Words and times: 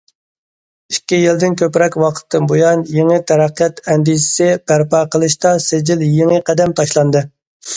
ئىككى 0.93 1.17
يىلدىن 1.23 1.57
كۆپرەك 1.61 1.97
ۋاقىتتىن 2.03 2.47
بۇيان، 2.51 2.81
يېڭى 2.95 3.19
تەرەققىيات 3.33 3.83
ئەندىزىسى 3.93 4.49
بەرپا 4.73 5.03
قىلىشتا 5.17 5.53
سىجىل 5.67 6.03
يېڭى 6.09 6.41
قەدەم 6.51 6.75
تاشلاندى. 6.81 7.25